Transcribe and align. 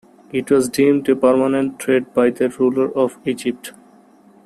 It 0.33 0.49
was 0.49 0.67
deemed 0.67 1.07
a 1.09 1.15
permanent 1.15 1.79
threat 1.79 2.11
by 2.15 2.31
the 2.31 2.49
rulers 2.49 2.91
of 2.95 3.19
Egypt. 3.23 3.71